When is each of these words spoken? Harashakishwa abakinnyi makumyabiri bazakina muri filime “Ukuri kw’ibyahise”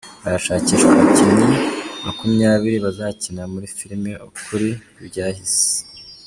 Harashakishwa 0.23 0.91
abakinnyi 0.99 1.49
makumyabiri 2.05 2.77
bazakina 2.85 3.41
muri 3.53 3.67
filime 3.77 4.11
“Ukuri 4.27 4.69
kw’ibyahise” 4.93 5.65